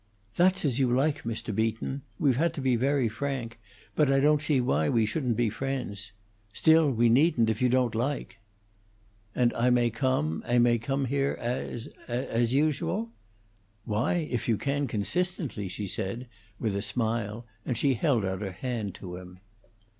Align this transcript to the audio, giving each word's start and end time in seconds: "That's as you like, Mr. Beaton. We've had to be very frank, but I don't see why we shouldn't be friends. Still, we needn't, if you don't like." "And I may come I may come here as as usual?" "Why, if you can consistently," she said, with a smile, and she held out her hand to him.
"That's 0.35 0.65
as 0.65 0.79
you 0.79 0.91
like, 0.91 1.25
Mr. 1.25 1.53
Beaton. 1.53 2.01
We've 2.17 2.37
had 2.37 2.55
to 2.55 2.59
be 2.61 2.75
very 2.75 3.07
frank, 3.07 3.59
but 3.95 4.11
I 4.11 4.19
don't 4.19 4.41
see 4.41 4.59
why 4.59 4.89
we 4.89 5.05
shouldn't 5.05 5.37
be 5.37 5.51
friends. 5.51 6.11
Still, 6.53 6.89
we 6.89 7.07
needn't, 7.07 7.51
if 7.51 7.61
you 7.61 7.69
don't 7.69 7.93
like." 7.93 8.39
"And 9.35 9.53
I 9.53 9.69
may 9.69 9.91
come 9.91 10.41
I 10.47 10.57
may 10.57 10.79
come 10.79 11.05
here 11.05 11.37
as 11.39 11.85
as 12.07 12.51
usual?" 12.51 13.11
"Why, 13.85 14.15
if 14.15 14.47
you 14.49 14.57
can 14.57 14.87
consistently," 14.87 15.67
she 15.67 15.85
said, 15.87 16.27
with 16.59 16.75
a 16.75 16.81
smile, 16.81 17.45
and 17.63 17.77
she 17.77 17.93
held 17.93 18.25
out 18.25 18.41
her 18.41 18.53
hand 18.53 18.95
to 18.95 19.17
him. 19.17 19.37